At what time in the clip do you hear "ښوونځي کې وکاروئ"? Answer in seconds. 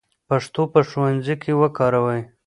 0.89-2.21